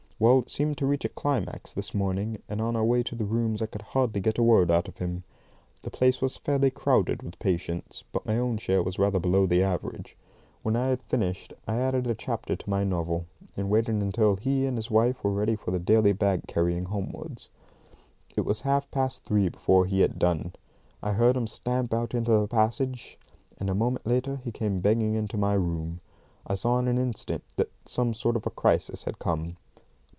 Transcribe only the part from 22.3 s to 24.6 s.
the passage, and a moment later he